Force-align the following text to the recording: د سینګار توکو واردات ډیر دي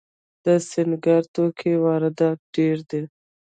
د 0.45 0.45
سینګار 0.69 1.23
توکو 1.33 1.71
واردات 1.85 2.39
ډیر 2.55 2.77
دي 2.89 3.01